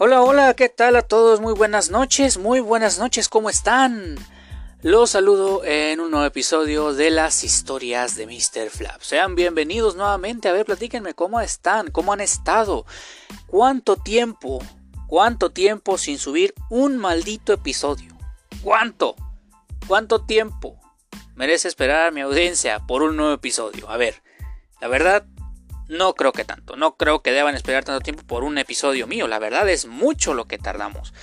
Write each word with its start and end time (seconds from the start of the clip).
Hola, 0.00 0.22
hola, 0.22 0.54
¿qué 0.54 0.68
tal 0.68 0.94
a 0.94 1.02
todos? 1.02 1.40
Muy 1.40 1.54
buenas 1.54 1.90
noches, 1.90 2.38
muy 2.38 2.60
buenas 2.60 3.00
noches, 3.00 3.28
¿cómo 3.28 3.50
están? 3.50 4.14
Los 4.80 5.10
saludo 5.10 5.64
en 5.64 5.98
un 5.98 6.12
nuevo 6.12 6.24
episodio 6.24 6.94
de 6.94 7.10
las 7.10 7.42
historias 7.42 8.14
de 8.14 8.28
Mr. 8.28 8.70
Flap. 8.70 9.00
Sean 9.00 9.34
bienvenidos 9.34 9.96
nuevamente. 9.96 10.48
A 10.48 10.52
ver, 10.52 10.66
platíquenme 10.66 11.14
cómo 11.14 11.40
están, 11.40 11.90
cómo 11.90 12.12
han 12.12 12.20
estado, 12.20 12.86
cuánto 13.48 13.96
tiempo, 13.96 14.60
cuánto 15.08 15.50
tiempo 15.50 15.98
sin 15.98 16.18
subir 16.18 16.54
un 16.70 16.96
maldito 16.96 17.52
episodio. 17.52 18.16
¿Cuánto? 18.62 19.16
¿Cuánto 19.88 20.24
tiempo 20.24 20.78
merece 21.34 21.66
esperar 21.66 22.12
mi 22.12 22.20
audiencia 22.20 22.78
por 22.86 23.02
un 23.02 23.16
nuevo 23.16 23.32
episodio? 23.32 23.90
A 23.90 23.96
ver, 23.96 24.22
la 24.80 24.86
verdad, 24.86 25.26
no 25.88 26.14
creo 26.14 26.32
que 26.32 26.44
tanto. 26.44 26.76
No 26.76 26.96
creo 26.96 27.22
que 27.22 27.32
deban 27.32 27.54
esperar 27.54 27.84
tanto 27.84 28.00
tiempo 28.00 28.22
por 28.22 28.44
un 28.44 28.58
episodio 28.58 29.06
mío. 29.06 29.26
La 29.26 29.38
verdad 29.38 29.68
es 29.68 29.86
mucho 29.86 30.34
lo 30.34 30.46
que 30.46 30.58
tardamos. 30.58 31.14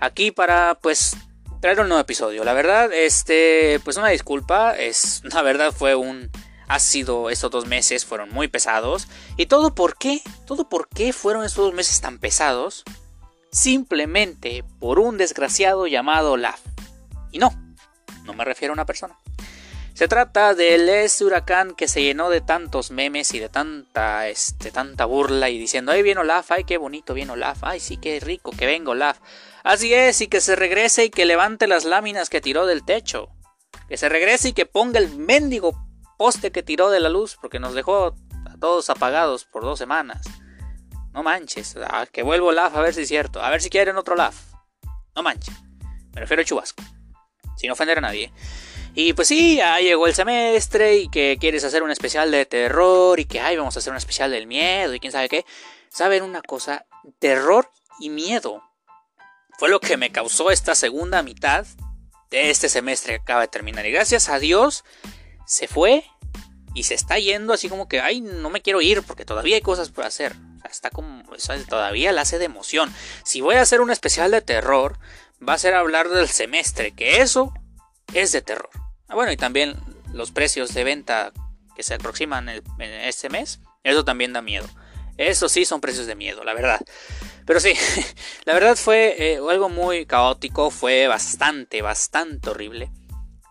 Aquí 0.00 0.30
para 0.30 0.78
pues 0.80 1.16
traer 1.60 1.80
un 1.80 1.88
nuevo 1.88 2.00
episodio. 2.00 2.44
La 2.44 2.52
verdad, 2.52 2.92
este, 2.92 3.80
pues 3.84 3.96
una 3.96 4.08
disculpa. 4.08 4.76
Es, 4.76 5.22
la 5.32 5.42
verdad 5.42 5.72
fue 5.72 5.94
un, 5.94 6.30
ha 6.68 6.78
sido 6.78 7.30
estos 7.30 7.50
dos 7.50 7.66
meses 7.66 8.04
fueron 8.04 8.30
muy 8.30 8.48
pesados. 8.48 9.08
Y 9.36 9.46
todo 9.46 9.74
por 9.74 9.96
qué, 9.96 10.22
todo 10.46 10.68
por 10.68 10.88
qué 10.88 11.12
fueron 11.12 11.44
estos 11.44 11.66
dos 11.66 11.74
meses 11.74 12.00
tan 12.00 12.18
pesados. 12.18 12.84
Simplemente 13.50 14.64
por 14.78 14.98
un 14.98 15.18
desgraciado 15.18 15.86
llamado 15.86 16.36
Laf. 16.36 16.60
Y 17.32 17.38
no, 17.38 17.50
no 18.24 18.34
me 18.34 18.44
refiero 18.44 18.72
a 18.72 18.74
una 18.74 18.86
persona. 18.86 19.18
Se 19.94 20.08
trata 20.08 20.54
del 20.54 20.88
este 20.88 21.24
huracán 21.24 21.76
que 21.76 21.86
se 21.86 22.02
llenó 22.02 22.28
de 22.28 22.40
tantos 22.40 22.90
memes 22.90 23.32
y 23.32 23.38
de 23.38 23.48
tanta, 23.48 24.26
este, 24.28 24.72
tanta 24.72 25.04
burla 25.04 25.50
y 25.50 25.58
diciendo, 25.58 25.92
ay, 25.92 26.02
viene 26.02 26.20
Olaf, 26.20 26.50
ay, 26.50 26.64
qué 26.64 26.78
bonito 26.78 27.14
viene 27.14 27.30
Olaf, 27.30 27.58
ay, 27.62 27.78
sí, 27.78 27.96
qué 27.96 28.18
rico 28.18 28.50
que 28.50 28.66
venga 28.66 28.90
Olaf. 28.90 29.20
Así 29.62 29.94
es, 29.94 30.20
y 30.20 30.26
que 30.26 30.40
se 30.40 30.56
regrese 30.56 31.04
y 31.04 31.10
que 31.10 31.24
levante 31.24 31.68
las 31.68 31.84
láminas 31.84 32.28
que 32.28 32.40
tiró 32.40 32.66
del 32.66 32.84
techo. 32.84 33.28
Que 33.88 33.96
se 33.96 34.08
regrese 34.08 34.48
y 34.48 34.52
que 34.52 34.66
ponga 34.66 34.98
el 34.98 35.16
mendigo 35.16 35.80
poste 36.18 36.50
que 36.50 36.64
tiró 36.64 36.90
de 36.90 36.98
la 36.98 37.08
luz, 37.08 37.36
porque 37.40 37.60
nos 37.60 37.74
dejó 37.74 38.16
a 38.46 38.58
todos 38.58 38.90
apagados 38.90 39.44
por 39.44 39.62
dos 39.62 39.78
semanas. 39.78 40.26
No 41.12 41.22
manches, 41.22 41.76
ah, 41.88 42.06
que 42.10 42.24
vuelvo 42.24 42.48
Olaf 42.48 42.74
a 42.74 42.80
ver 42.80 42.94
si 42.94 43.02
es 43.02 43.08
cierto, 43.08 43.40
a 43.40 43.48
ver 43.48 43.62
si 43.62 43.70
quieren 43.70 43.96
otro 43.96 44.14
Olaf. 44.14 44.34
No 45.14 45.22
manches, 45.22 45.54
me 46.12 46.20
refiero 46.20 46.42
a 46.42 46.44
Chubasco, 46.44 46.82
sin 47.56 47.70
ofender 47.70 47.98
a 47.98 48.00
nadie. 48.00 48.32
Y 48.96 49.12
pues 49.12 49.26
sí, 49.26 49.56
ya 49.56 49.80
llegó 49.80 50.06
el 50.06 50.14
semestre 50.14 50.96
y 50.98 51.08
que 51.08 51.36
quieres 51.40 51.64
hacer 51.64 51.82
un 51.82 51.90
especial 51.90 52.30
de 52.30 52.46
terror 52.46 53.18
y 53.18 53.24
que 53.24 53.40
ay, 53.40 53.56
vamos 53.56 53.74
a 53.74 53.80
hacer 53.80 53.90
un 53.90 53.96
especial 53.96 54.30
del 54.30 54.46
miedo 54.46 54.94
y 54.94 55.00
quién 55.00 55.12
sabe 55.12 55.28
qué. 55.28 55.44
¿Saben 55.88 56.22
una 56.22 56.42
cosa? 56.42 56.86
Terror 57.18 57.68
y 57.98 58.10
miedo. 58.10 58.62
Fue 59.58 59.68
lo 59.68 59.80
que 59.80 59.96
me 59.96 60.12
causó 60.12 60.52
esta 60.52 60.76
segunda 60.76 61.22
mitad 61.22 61.66
de 62.30 62.50
este 62.50 62.68
semestre 62.68 63.14
que 63.14 63.22
acaba 63.22 63.40
de 63.40 63.48
terminar. 63.48 63.84
Y 63.84 63.90
gracias 63.90 64.28
a 64.28 64.38
Dios 64.38 64.84
se 65.44 65.66
fue 65.66 66.04
y 66.72 66.84
se 66.84 66.94
está 66.94 67.18
yendo 67.18 67.52
así 67.52 67.68
como 67.68 67.88
que, 67.88 68.00
ay, 68.00 68.20
no 68.20 68.48
me 68.48 68.62
quiero 68.62 68.80
ir 68.80 69.02
porque 69.02 69.24
todavía 69.24 69.56
hay 69.56 69.62
cosas 69.62 69.90
por 69.90 70.04
hacer. 70.04 70.36
está 70.70 70.90
como, 70.90 71.24
todavía 71.68 72.12
la 72.12 72.22
hace 72.22 72.38
de 72.38 72.44
emoción. 72.44 72.94
Si 73.24 73.40
voy 73.40 73.56
a 73.56 73.62
hacer 73.62 73.80
un 73.80 73.90
especial 73.90 74.30
de 74.30 74.40
terror, 74.40 74.98
va 75.46 75.54
a 75.54 75.58
ser 75.58 75.74
hablar 75.74 76.08
del 76.08 76.28
semestre, 76.28 76.92
que 76.92 77.22
eso 77.22 77.52
es 78.12 78.30
de 78.30 78.42
terror. 78.42 78.83
Ah, 79.14 79.16
bueno, 79.16 79.30
y 79.30 79.36
también 79.36 79.76
los 80.12 80.32
precios 80.32 80.74
de 80.74 80.82
venta 80.82 81.32
que 81.76 81.84
se 81.84 81.94
aproximan 81.94 82.48
en 82.48 82.64
este 82.80 83.28
mes, 83.28 83.60
eso 83.84 84.04
también 84.04 84.32
da 84.32 84.42
miedo. 84.42 84.68
Eso 85.16 85.48
sí 85.48 85.64
son 85.64 85.80
precios 85.80 86.08
de 86.08 86.16
miedo, 86.16 86.42
la 86.42 86.52
verdad. 86.52 86.80
Pero 87.46 87.60
sí, 87.60 87.74
la 88.44 88.54
verdad 88.54 88.74
fue 88.74 89.14
eh, 89.16 89.36
algo 89.36 89.68
muy 89.68 90.04
caótico, 90.04 90.72
fue 90.72 91.06
bastante, 91.06 91.80
bastante 91.80 92.50
horrible 92.50 92.90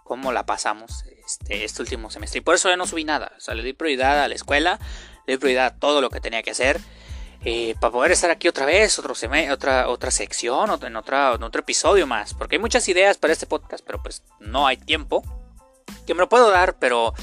cómo 0.04 0.34
la 0.34 0.46
pasamos 0.46 1.06
este, 1.26 1.64
este, 1.64 1.82
último 1.82 2.12
semestre. 2.12 2.40
Y 2.40 2.42
por 2.42 2.56
eso 2.56 2.68
ya 2.68 2.76
no 2.76 2.86
subí 2.86 3.06
nada. 3.06 3.32
O 3.38 3.40
sea, 3.40 3.54
le 3.54 3.64
di 3.64 3.72
prioridad 3.72 4.22
a 4.22 4.28
la 4.28 4.36
escuela, 4.36 4.82
le 5.28 5.36
di 5.36 5.38
prioridad 5.38 5.68
a 5.68 5.80
todo 5.80 6.02
lo 6.02 6.10
que 6.10 6.20
tenía 6.20 6.44
que 6.44 6.52
hacer. 6.52 6.82
Eh, 7.46 7.76
para 7.80 7.94
poder 7.94 8.12
estar 8.12 8.32
aquí 8.32 8.50
otra 8.50 8.66
vez, 8.66 9.00
otro 9.00 9.14
otra, 9.54 9.88
otra 9.88 10.12
sección, 10.12 10.70
en, 10.84 10.96
otra, 10.98 11.36
en 11.36 11.44
otro 11.44 11.62
episodio 11.62 12.06
más. 12.06 12.34
Porque 12.34 12.58
hay 12.58 12.62
muchas 12.62 12.86
ideas 12.90 13.18
para 13.18 13.32
este 13.32 13.46
podcast, 13.46 13.86
pero 13.86 14.04
pues 14.04 14.24
no 14.42 14.68
hay 14.68 14.76
tiempo 14.76 15.24
que 16.06 16.14
me 16.14 16.22
lo 16.22 16.30
puedo 16.30 16.50
dar, 16.50 16.78
pero... 16.78 17.14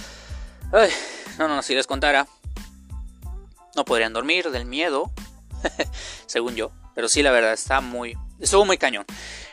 no, 1.39 1.49
no, 1.49 1.63
si 1.63 1.75
les 1.75 1.87
contara, 1.87 2.27
no 3.75 3.85
podrían 3.85 4.13
dormir 4.13 4.51
del 4.51 4.65
miedo, 4.65 5.11
según 6.27 6.57
yo. 6.57 6.71
Pero 6.95 7.09
sí, 7.09 7.23
la 7.23 7.31
verdad, 7.31 7.53
está 7.53 7.81
muy... 7.81 8.17
Estuvo 8.39 8.65
muy 8.65 8.79
cañón. 8.79 9.05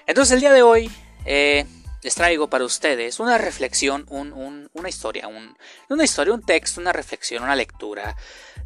Entonces 0.06 0.34
el 0.34 0.40
día 0.40 0.54
de 0.54 0.64
hoy 0.64 0.90
eh, 1.26 1.66
les 2.02 2.16
traigo 2.16 2.50
para 2.50 2.64
ustedes 2.64 3.20
una 3.20 3.38
reflexión, 3.38 4.06
una 4.10 4.90
historia, 4.90 5.28
un, 5.28 5.58
una 5.90 6.04
historia, 6.04 6.34
un 6.34 6.42
texto, 6.42 6.80
una 6.80 6.94
reflexión, 6.94 7.44
una 7.44 7.56
lectura 7.56 8.16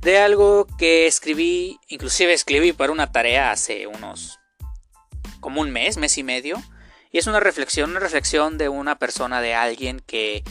de 0.01 0.19
algo 0.19 0.67
que 0.77 1.07
escribí, 1.07 1.79
inclusive 1.87 2.33
escribí 2.33 2.73
para 2.73 2.91
una 2.91 3.11
tarea 3.11 3.51
hace 3.51 3.87
unos... 3.87 4.39
como 5.39 5.61
un 5.61 5.71
mes, 5.71 5.97
mes 5.97 6.17
y 6.17 6.23
medio. 6.23 6.61
Y 7.11 7.17
es 7.17 7.27
una 7.27 7.39
reflexión, 7.39 7.91
una 7.91 7.99
reflexión 7.99 8.57
de 8.57 8.69
una 8.69 8.97
persona, 8.97 9.41
de 9.41 9.53
alguien 9.53 9.99
que, 9.99 10.43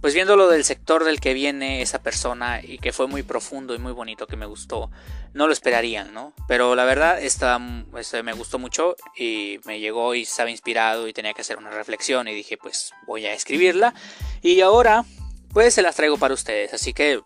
pues 0.00 0.14
viéndolo 0.14 0.48
del 0.48 0.64
sector 0.64 1.04
del 1.04 1.20
que 1.20 1.34
viene 1.34 1.82
esa 1.82 2.02
persona 2.02 2.60
y 2.62 2.78
que 2.78 2.92
fue 2.92 3.06
muy 3.06 3.22
profundo 3.22 3.74
y 3.74 3.78
muy 3.78 3.92
bonito, 3.92 4.26
que 4.26 4.36
me 4.36 4.46
gustó, 4.46 4.90
no 5.34 5.46
lo 5.46 5.52
esperarían, 5.52 6.14
¿no? 6.14 6.32
Pero 6.48 6.74
la 6.74 6.84
verdad, 6.84 7.22
esta, 7.22 7.60
este, 7.98 8.22
me 8.22 8.32
gustó 8.32 8.58
mucho 8.58 8.96
y 9.14 9.60
me 9.66 9.78
llegó 9.78 10.14
y 10.14 10.22
estaba 10.22 10.50
inspirado 10.50 11.06
y 11.06 11.12
tenía 11.12 11.34
que 11.34 11.42
hacer 11.42 11.58
una 11.58 11.70
reflexión 11.70 12.28
y 12.28 12.34
dije, 12.34 12.56
pues 12.56 12.92
voy 13.06 13.26
a 13.26 13.34
escribirla. 13.34 13.94
Y 14.40 14.62
ahora, 14.62 15.04
pues 15.52 15.74
se 15.74 15.82
las 15.82 15.96
traigo 15.96 16.16
para 16.16 16.32
ustedes. 16.32 16.72
Así 16.72 16.94
que, 16.94 17.20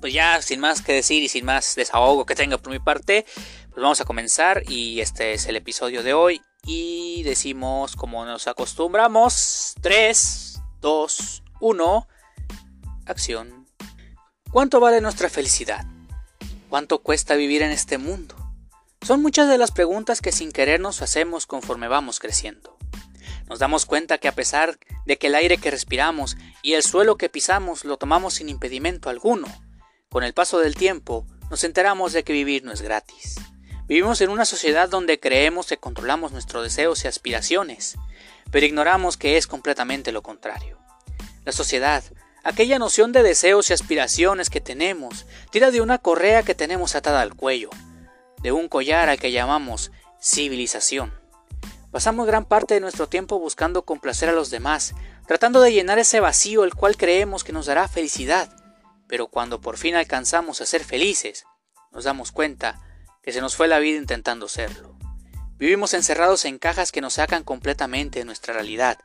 pues 0.00 0.14
ya 0.14 0.40
sin 0.40 0.60
más 0.60 0.80
que 0.80 0.94
decir 0.94 1.22
y 1.22 1.28
sin 1.28 1.44
más 1.44 1.74
desahogo 1.74 2.24
que 2.24 2.34
tenga 2.34 2.56
por 2.56 2.72
mi 2.72 2.78
parte, 2.78 3.26
pues 3.70 3.82
vamos 3.82 4.00
a 4.00 4.04
comenzar 4.06 4.62
y 4.68 5.00
este 5.00 5.34
es 5.34 5.46
el 5.46 5.56
episodio 5.56 6.02
de 6.02 6.14
hoy 6.14 6.40
y 6.66 7.22
decimos 7.24 7.96
como 7.96 8.24
nos 8.24 8.46
acostumbramos 8.46 9.74
3, 9.80 10.60
2, 10.80 11.42
1, 11.60 12.08
acción. 13.06 13.66
¿Cuánto 14.50 14.80
vale 14.80 15.00
nuestra 15.00 15.28
felicidad? 15.28 15.84
¿Cuánto 16.68 17.02
cuesta 17.02 17.34
vivir 17.34 17.62
en 17.62 17.70
este 17.70 17.98
mundo? 17.98 18.34
Son 19.02 19.20
muchas 19.20 19.48
de 19.48 19.58
las 19.58 19.70
preguntas 19.70 20.20
que 20.20 20.32
sin 20.32 20.52
querer 20.52 20.80
nos 20.80 21.02
hacemos 21.02 21.46
conforme 21.46 21.88
vamos 21.88 22.20
creciendo. 22.20 22.78
Nos 23.48 23.58
damos 23.58 23.84
cuenta 23.84 24.18
que 24.18 24.28
a 24.28 24.34
pesar 24.34 24.78
de 25.04 25.18
que 25.18 25.26
el 25.26 25.34
aire 25.34 25.58
que 25.58 25.70
respiramos 25.70 26.36
y 26.62 26.72
el 26.74 26.82
suelo 26.82 27.16
que 27.16 27.28
pisamos 27.28 27.84
lo 27.84 27.98
tomamos 27.98 28.34
sin 28.34 28.48
impedimento 28.48 29.10
alguno, 29.10 29.46
con 30.08 30.24
el 30.24 30.32
paso 30.32 30.58
del 30.58 30.74
tiempo 30.74 31.26
nos 31.50 31.64
enteramos 31.64 32.12
de 32.12 32.24
que 32.24 32.32
vivir 32.32 32.64
no 32.64 32.72
es 32.72 32.80
gratis. 32.80 33.36
Vivimos 33.86 34.22
en 34.22 34.30
una 34.30 34.46
sociedad 34.46 34.88
donde 34.88 35.20
creemos 35.20 35.66
que 35.66 35.76
controlamos 35.76 36.32
nuestros 36.32 36.62
deseos 36.62 37.04
y 37.04 37.08
aspiraciones, 37.08 37.96
pero 38.50 38.64
ignoramos 38.64 39.18
que 39.18 39.36
es 39.36 39.46
completamente 39.46 40.10
lo 40.10 40.22
contrario. 40.22 40.78
La 41.44 41.52
sociedad, 41.52 42.02
aquella 42.44 42.78
noción 42.78 43.12
de 43.12 43.22
deseos 43.22 43.68
y 43.68 43.74
aspiraciones 43.74 44.48
que 44.48 44.62
tenemos, 44.62 45.26
tira 45.50 45.70
de 45.70 45.82
una 45.82 45.98
correa 45.98 46.42
que 46.42 46.54
tenemos 46.54 46.94
atada 46.94 47.20
al 47.20 47.34
cuello, 47.34 47.68
de 48.42 48.52
un 48.52 48.68
collar 48.68 49.10
al 49.10 49.18
que 49.18 49.32
llamamos 49.32 49.92
civilización. 50.18 51.12
Pasamos 51.90 52.26
gran 52.26 52.46
parte 52.46 52.72
de 52.72 52.80
nuestro 52.80 53.06
tiempo 53.06 53.38
buscando 53.38 53.84
complacer 53.84 54.30
a 54.30 54.32
los 54.32 54.48
demás, 54.48 54.94
tratando 55.26 55.60
de 55.60 55.72
llenar 55.72 55.98
ese 55.98 56.20
vacío 56.20 56.64
el 56.64 56.74
cual 56.74 56.96
creemos 56.96 57.44
que 57.44 57.52
nos 57.52 57.66
dará 57.66 57.86
felicidad, 57.86 58.48
pero 59.06 59.28
cuando 59.28 59.60
por 59.60 59.76
fin 59.76 59.94
alcanzamos 59.94 60.62
a 60.62 60.66
ser 60.66 60.82
felices, 60.82 61.44
nos 61.92 62.04
damos 62.04 62.32
cuenta 62.32 62.80
que 63.24 63.32
se 63.32 63.40
nos 63.40 63.56
fue 63.56 63.68
la 63.68 63.78
vida 63.78 63.96
intentando 63.96 64.48
serlo. 64.48 64.94
Vivimos 65.56 65.94
encerrados 65.94 66.44
en 66.44 66.58
cajas 66.58 66.92
que 66.92 67.00
nos 67.00 67.14
sacan 67.14 67.42
completamente 67.42 68.18
de 68.18 68.24
nuestra 68.26 68.52
realidad. 68.52 68.98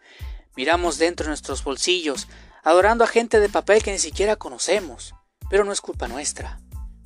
Miramos 0.58 0.98
dentro 0.98 1.24
de 1.24 1.30
nuestros 1.30 1.64
bolsillos, 1.64 2.28
adorando 2.64 3.06
a 3.06 3.08
gente 3.08 3.40
de 3.40 3.48
papel 3.48 3.82
que 3.82 3.94
ni 3.94 4.00
siquiera 4.00 4.36
conocemos. 4.36 5.16
Pero 5.50 5.64
no 5.64 5.72
es 5.72 5.80
culpa 5.80 6.10
nuestra, 6.10 6.60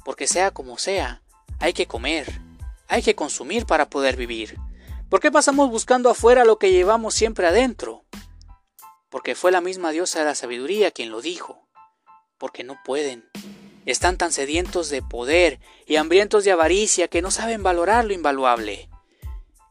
porque 0.03 0.27
sea 0.27 0.51
como 0.51 0.77
sea, 0.79 1.21
hay 1.59 1.73
que 1.73 1.85
comer, 1.85 2.41
hay 2.87 3.03
que 3.03 3.15
consumir 3.15 3.67
para 3.67 3.89
poder 3.89 4.15
vivir. 4.15 4.57
¿Por 5.07 5.19
qué 5.19 5.31
pasamos 5.31 5.69
buscando 5.69 6.09
afuera 6.09 6.45
lo 6.45 6.57
que 6.57 6.71
llevamos 6.71 7.13
siempre 7.13 7.45
adentro? 7.45 8.05
Porque 9.09 9.35
fue 9.35 9.51
la 9.51 9.61
misma 9.61 9.91
diosa 9.91 10.19
de 10.19 10.25
la 10.25 10.35
sabiduría 10.35 10.89
quien 10.89 11.11
lo 11.11 11.21
dijo. 11.21 11.69
Porque 12.39 12.63
no 12.63 12.79
pueden, 12.83 13.29
están 13.85 14.17
tan 14.17 14.31
sedientos 14.31 14.89
de 14.89 15.01
poder 15.01 15.59
y 15.85 15.97
hambrientos 15.97 16.43
de 16.43 16.51
avaricia 16.51 17.07
que 17.07 17.21
no 17.21 17.31
saben 17.31 17.63
valorar 17.63 18.05
lo 18.05 18.13
invaluable. 18.13 18.89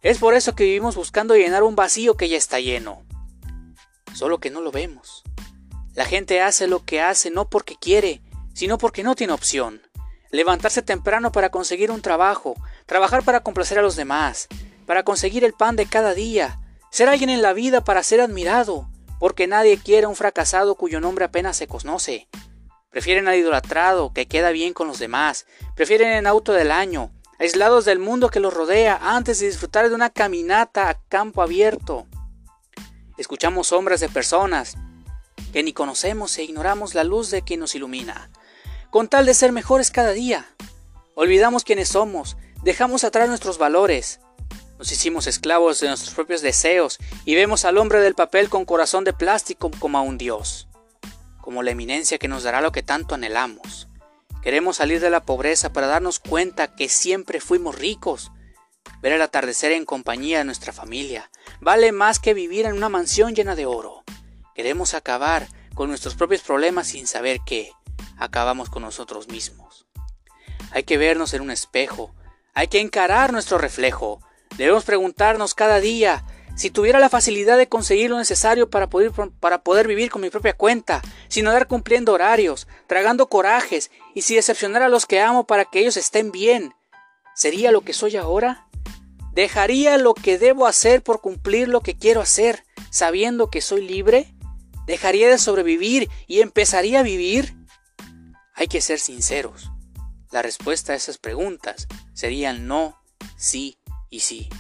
Es 0.02 0.18
por 0.18 0.34
eso 0.34 0.54
que 0.54 0.64
vivimos 0.64 0.96
buscando 0.96 1.36
llenar 1.36 1.62
un 1.62 1.76
vacío 1.76 2.16
que 2.16 2.28
ya 2.28 2.36
está 2.36 2.60
lleno. 2.60 3.04
Solo 4.14 4.38
que 4.40 4.50
no 4.50 4.60
lo 4.60 4.72
vemos. 4.72 5.22
La 5.94 6.04
gente 6.04 6.40
hace 6.40 6.66
lo 6.66 6.84
que 6.84 7.00
hace 7.00 7.30
no 7.30 7.48
porque 7.48 7.76
quiere, 7.76 8.22
sino 8.54 8.78
porque 8.78 9.02
no 9.02 9.14
tiene 9.14 9.32
opción. 9.32 9.82
levantarse 10.30 10.80
temprano 10.80 11.30
para 11.30 11.50
conseguir 11.50 11.90
un 11.90 12.00
trabajo, 12.00 12.54
trabajar 12.86 13.22
para 13.22 13.40
complacer 13.40 13.78
a 13.78 13.82
los 13.82 13.96
demás, 13.96 14.48
para 14.86 15.02
conseguir 15.02 15.44
el 15.44 15.52
pan 15.52 15.76
de 15.76 15.84
cada 15.84 16.14
día, 16.14 16.58
ser 16.90 17.10
alguien 17.10 17.28
en 17.28 17.42
la 17.42 17.52
vida 17.52 17.84
para 17.84 18.02
ser 18.02 18.22
admirado, 18.22 18.88
porque 19.20 19.46
nadie 19.46 19.76
quiere 19.76 20.06
un 20.06 20.16
fracasado 20.16 20.74
cuyo 20.74 21.00
nombre 21.00 21.26
apenas 21.26 21.58
se 21.58 21.66
conoce. 21.66 22.28
Prefieren 22.92 23.26
al 23.26 23.36
idolatrado 23.36 24.12
que 24.12 24.28
queda 24.28 24.50
bien 24.50 24.74
con 24.74 24.86
los 24.86 24.98
demás, 24.98 25.46
prefieren 25.74 26.12
el 26.12 26.26
auto 26.26 26.52
del 26.52 26.70
año, 26.70 27.10
aislados 27.38 27.86
del 27.86 27.98
mundo 27.98 28.28
que 28.28 28.38
los 28.38 28.52
rodea, 28.52 28.98
antes 29.02 29.40
de 29.40 29.46
disfrutar 29.46 29.88
de 29.88 29.94
una 29.94 30.10
caminata 30.10 30.90
a 30.90 31.00
campo 31.08 31.42
abierto. 31.42 32.06
Escuchamos 33.16 33.68
sombras 33.68 34.00
de 34.00 34.10
personas 34.10 34.76
que 35.54 35.62
ni 35.62 35.72
conocemos 35.72 36.36
e 36.36 36.44
ignoramos 36.44 36.94
la 36.94 37.02
luz 37.02 37.30
de 37.30 37.42
quien 37.42 37.60
nos 37.60 37.74
ilumina, 37.74 38.30
con 38.90 39.08
tal 39.08 39.24
de 39.24 39.32
ser 39.32 39.52
mejores 39.52 39.90
cada 39.90 40.12
día. 40.12 40.54
Olvidamos 41.14 41.64
quiénes 41.64 41.88
somos, 41.88 42.36
dejamos 42.62 43.04
atrás 43.04 43.26
nuestros 43.26 43.56
valores, 43.56 44.20
nos 44.78 44.92
hicimos 44.92 45.26
esclavos 45.26 45.80
de 45.80 45.88
nuestros 45.88 46.12
propios 46.12 46.42
deseos 46.42 46.98
y 47.24 47.36
vemos 47.36 47.64
al 47.64 47.78
hombre 47.78 48.00
del 48.00 48.14
papel 48.14 48.50
con 48.50 48.66
corazón 48.66 49.04
de 49.04 49.14
plástico 49.14 49.70
como 49.78 49.96
a 49.96 50.02
un 50.02 50.18
dios, 50.18 50.68
como 51.42 51.62
la 51.62 51.72
eminencia 51.72 52.16
que 52.16 52.28
nos 52.28 52.44
dará 52.44 52.62
lo 52.62 52.72
que 52.72 52.82
tanto 52.82 53.14
anhelamos. 53.14 53.88
Queremos 54.40 54.78
salir 54.78 55.00
de 55.00 55.10
la 55.10 55.26
pobreza 55.26 55.74
para 55.74 55.86
darnos 55.86 56.18
cuenta 56.18 56.74
que 56.74 56.88
siempre 56.88 57.38
fuimos 57.38 57.78
ricos. 57.78 58.32
Ver 59.02 59.12
el 59.12 59.20
atardecer 59.20 59.72
en 59.72 59.84
compañía 59.84 60.38
de 60.38 60.44
nuestra 60.44 60.72
familia 60.72 61.30
vale 61.60 61.92
más 61.92 62.18
que 62.18 62.32
vivir 62.32 62.64
en 62.64 62.72
una 62.72 62.88
mansión 62.88 63.34
llena 63.34 63.54
de 63.54 63.66
oro. 63.66 64.04
Queremos 64.54 64.94
acabar 64.94 65.46
con 65.74 65.90
nuestros 65.90 66.14
propios 66.14 66.40
problemas 66.40 66.86
sin 66.86 67.06
saber 67.06 67.40
que 67.44 67.70
acabamos 68.16 68.70
con 68.70 68.82
nosotros 68.82 69.28
mismos. 69.28 69.86
Hay 70.70 70.84
que 70.84 70.96
vernos 70.96 71.34
en 71.34 71.42
un 71.42 71.50
espejo, 71.50 72.14
hay 72.54 72.68
que 72.68 72.80
encarar 72.80 73.32
nuestro 73.32 73.58
reflejo, 73.58 74.20
Debemos 74.56 74.84
preguntarnos 74.84 75.54
cada 75.54 75.80
día 75.80 76.24
si 76.54 76.70
tuviera 76.70 77.00
la 77.00 77.08
facilidad 77.08 77.56
de 77.56 77.68
conseguir 77.68 78.10
lo 78.10 78.18
necesario 78.18 78.68
para 78.68 78.88
poder, 78.88 79.12
para 79.40 79.62
poder 79.62 79.88
vivir 79.88 80.10
con 80.10 80.22
mi 80.22 80.30
propia 80.30 80.52
cuenta, 80.52 81.02
sin 81.28 81.46
andar 81.46 81.66
cumpliendo 81.66 82.12
horarios, 82.12 82.68
tragando 82.86 83.28
corajes 83.28 83.90
y 84.14 84.22
si 84.22 84.34
decepcionar 84.34 84.82
a 84.82 84.88
los 84.88 85.06
que 85.06 85.20
amo 85.20 85.46
para 85.46 85.64
que 85.64 85.80
ellos 85.80 85.96
estén 85.96 86.30
bien, 86.30 86.74
¿sería 87.34 87.72
lo 87.72 87.80
que 87.80 87.92
soy 87.92 88.16
ahora? 88.16 88.68
¿Dejaría 89.32 89.96
lo 89.96 90.12
que 90.14 90.38
debo 90.38 90.66
hacer 90.66 91.02
por 91.02 91.22
cumplir 91.22 91.68
lo 91.68 91.80
que 91.80 91.96
quiero 91.96 92.20
hacer, 92.20 92.64
sabiendo 92.90 93.48
que 93.48 93.62
soy 93.62 93.86
libre? 93.86 94.34
¿Dejaría 94.86 95.30
de 95.30 95.38
sobrevivir 95.38 96.10
y 96.26 96.40
empezaría 96.40 97.00
a 97.00 97.02
vivir? 97.02 97.54
Hay 98.54 98.68
que 98.68 98.82
ser 98.82 98.98
sinceros. 98.98 99.70
La 100.30 100.42
respuesta 100.42 100.92
a 100.92 100.96
esas 100.96 101.16
preguntas 101.16 101.88
sería 102.12 102.52
no, 102.52 103.00
sí 103.36 103.78
y 104.10 104.20
sí, 104.20 104.50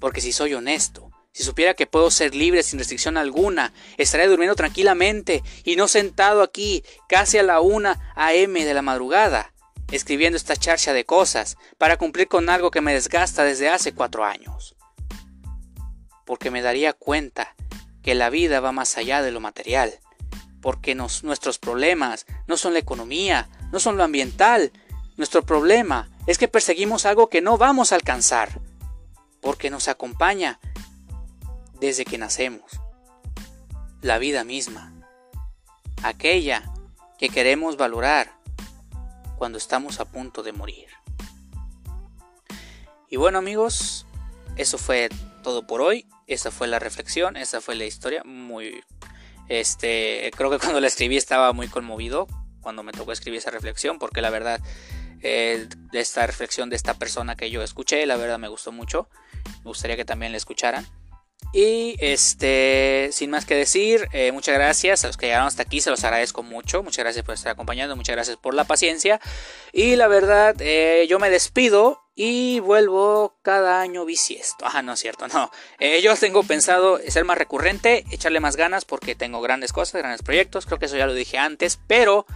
porque 0.00 0.20
si 0.20 0.32
soy 0.32 0.54
honesto, 0.54 1.05
si 1.36 1.44
supiera 1.44 1.74
que 1.74 1.86
puedo 1.86 2.10
ser 2.10 2.34
libre 2.34 2.62
sin 2.62 2.78
restricción 2.78 3.18
alguna, 3.18 3.74
estaría 3.98 4.26
durmiendo 4.26 4.54
tranquilamente 4.54 5.42
y 5.64 5.76
no 5.76 5.86
sentado 5.86 6.40
aquí 6.40 6.82
casi 7.10 7.36
a 7.36 7.42
la 7.42 7.60
una 7.60 8.14
a.m. 8.16 8.64
de 8.64 8.72
la 8.72 8.80
madrugada, 8.80 9.52
escribiendo 9.92 10.38
esta 10.38 10.56
charcha 10.56 10.94
de 10.94 11.04
cosas 11.04 11.58
para 11.76 11.98
cumplir 11.98 12.28
con 12.28 12.48
algo 12.48 12.70
que 12.70 12.80
me 12.80 12.94
desgasta 12.94 13.44
desde 13.44 13.68
hace 13.68 13.92
cuatro 13.92 14.24
años. 14.24 14.76
Porque 16.24 16.50
me 16.50 16.62
daría 16.62 16.94
cuenta 16.94 17.54
que 18.02 18.14
la 18.14 18.30
vida 18.30 18.60
va 18.60 18.72
más 18.72 18.96
allá 18.96 19.20
de 19.20 19.30
lo 19.30 19.40
material, 19.40 19.92
porque 20.62 20.94
nuestros 20.94 21.58
problemas 21.58 22.24
no 22.46 22.56
son 22.56 22.72
la 22.72 22.78
economía, 22.78 23.50
no 23.72 23.78
son 23.78 23.98
lo 23.98 24.04
ambiental, 24.04 24.72
nuestro 25.18 25.44
problema 25.44 26.08
es 26.26 26.38
que 26.38 26.48
perseguimos 26.48 27.04
algo 27.04 27.28
que 27.28 27.42
no 27.42 27.58
vamos 27.58 27.92
a 27.92 27.96
alcanzar 27.96 28.58
porque 29.46 29.70
nos 29.70 29.86
acompaña 29.86 30.58
desde 31.80 32.04
que 32.04 32.18
nacemos. 32.18 32.80
La 34.02 34.18
vida 34.18 34.44
misma, 34.44 34.92
aquella 36.02 36.72
que 37.18 37.28
queremos 37.28 37.76
valorar 37.76 38.32
cuando 39.36 39.58
estamos 39.58 40.00
a 40.00 40.04
punto 40.04 40.42
de 40.42 40.52
morir. 40.52 40.88
Y 43.08 43.16
bueno 43.16 43.38
amigos, 43.38 44.06
eso 44.56 44.78
fue 44.78 45.08
todo 45.42 45.66
por 45.66 45.80
hoy. 45.80 46.06
Esa 46.26 46.50
fue 46.50 46.66
la 46.66 46.78
reflexión, 46.78 47.36
esa 47.36 47.60
fue 47.60 47.76
la 47.76 47.84
historia. 47.84 48.22
Muy, 48.24 48.82
este, 49.48 50.30
creo 50.36 50.50
que 50.50 50.58
cuando 50.58 50.80
la 50.80 50.88
escribí 50.88 51.16
estaba 51.16 51.52
muy 51.52 51.68
conmovido 51.68 52.26
cuando 52.60 52.82
me 52.82 52.90
tocó 52.90 53.12
escribir 53.12 53.38
esa 53.38 53.52
reflexión, 53.52 54.00
porque 54.00 54.20
la 54.20 54.30
verdad 54.30 54.60
eh, 55.22 55.68
esta 55.92 56.26
reflexión 56.26 56.68
de 56.68 56.74
esta 56.74 56.94
persona 56.94 57.36
que 57.36 57.48
yo 57.48 57.62
escuché, 57.62 58.04
la 58.06 58.16
verdad 58.16 58.40
me 58.40 58.48
gustó 58.48 58.72
mucho. 58.72 59.08
Me 59.58 59.64
gustaría 59.64 59.96
que 59.96 60.04
también 60.04 60.32
la 60.32 60.38
escucharan. 60.38 60.84
Y 61.56 61.96
este, 62.00 63.08
sin 63.12 63.30
más 63.30 63.46
que 63.46 63.54
decir, 63.54 64.10
eh, 64.12 64.30
muchas 64.30 64.54
gracias 64.54 65.02
a 65.04 65.06
los 65.06 65.16
que 65.16 65.24
llegaron 65.24 65.46
hasta 65.46 65.62
aquí, 65.62 65.80
se 65.80 65.88
los 65.88 66.04
agradezco 66.04 66.42
mucho. 66.42 66.82
Muchas 66.82 67.02
gracias 67.02 67.24
por 67.24 67.34
estar 67.34 67.52
acompañando, 67.52 67.96
muchas 67.96 68.14
gracias 68.14 68.36
por 68.36 68.52
la 68.52 68.64
paciencia. 68.64 69.22
Y 69.72 69.96
la 69.96 70.06
verdad, 70.06 70.54
eh, 70.60 71.06
yo 71.08 71.18
me 71.18 71.30
despido 71.30 72.02
y 72.14 72.60
vuelvo 72.60 73.38
cada 73.40 73.80
año 73.80 74.04
bisiesto. 74.04 74.66
Ah, 74.70 74.82
no 74.82 74.92
es 74.92 75.00
cierto, 75.00 75.28
no. 75.28 75.50
Eh, 75.78 76.02
yo 76.02 76.14
tengo 76.16 76.42
pensado 76.42 77.00
ser 77.08 77.24
más 77.24 77.38
recurrente, 77.38 78.04
echarle 78.10 78.40
más 78.40 78.56
ganas 78.56 78.84
porque 78.84 79.14
tengo 79.14 79.40
grandes 79.40 79.72
cosas, 79.72 80.02
grandes 80.02 80.20
proyectos. 80.20 80.66
Creo 80.66 80.78
que 80.78 80.84
eso 80.84 80.98
ya 80.98 81.06
lo 81.06 81.14
dije 81.14 81.38
antes, 81.38 81.78
pero 81.86 82.26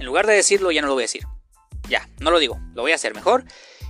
en 0.00 0.06
lugar 0.06 0.26
de 0.26 0.34
decirlo, 0.34 0.72
ya 0.72 0.80
no 0.82 0.88
lo 0.88 0.94
voy 0.94 1.04
a 1.04 1.06
decir. 1.06 1.22
Ya, 1.88 2.08
no 2.18 2.32
lo 2.32 2.40
digo, 2.40 2.58
lo 2.74 2.82
voy 2.82 2.90
a 2.90 2.96
hacer 2.96 3.14
mejor. 3.14 3.44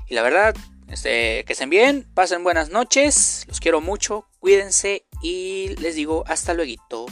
Y 0.06 0.14
la 0.14 0.20
verdad, 0.20 0.54
este, 0.88 1.44
que 1.44 1.52
estén 1.54 1.70
bien, 1.70 2.06
pasen 2.14 2.44
buenas 2.44 2.70
noches, 2.70 3.35
quiero 3.66 3.80
mucho, 3.80 4.28
cuídense 4.38 5.08
y 5.20 5.74
les 5.80 5.96
digo 5.96 6.22
hasta 6.28 6.54
luego. 6.54 7.06